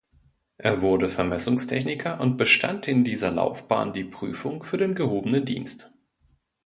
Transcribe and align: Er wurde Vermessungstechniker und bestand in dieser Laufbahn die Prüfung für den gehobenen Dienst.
Er 0.57 0.81
wurde 0.81 1.09
Vermessungstechniker 1.09 2.19
und 2.19 2.35
bestand 2.35 2.87
in 2.87 3.03
dieser 3.03 3.29
Laufbahn 3.29 3.93
die 3.93 4.03
Prüfung 4.03 4.63
für 4.63 4.77
den 4.79 4.95
gehobenen 4.95 5.45
Dienst. 5.45 5.93